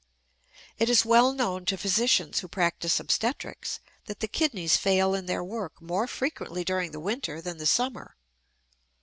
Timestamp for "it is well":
0.79-1.31